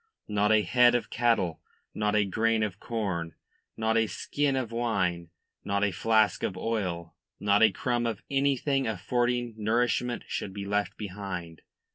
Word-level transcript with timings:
Not 0.27 0.51
a 0.51 0.63
head 0.63 0.95
of 0.95 1.11
cattle, 1.11 1.61
not 1.93 2.15
a 2.15 2.25
grain 2.25 2.63
of 2.63 2.79
corn, 2.79 3.35
not 3.77 3.97
a 3.97 4.07
skin 4.07 4.55
of 4.55 4.71
wine, 4.71 5.29
not 5.63 5.83
a 5.83 5.91
flask 5.91 6.41
of 6.41 6.57
oil, 6.57 7.13
not 7.39 7.61
a 7.61 7.71
crumb 7.71 8.07
of 8.07 8.23
anything 8.27 8.87
affording 8.87 9.53
nourishment 9.57 10.23
should 10.25 10.53
be 10.55 10.65
left 10.65 10.97
behind. 10.97 11.61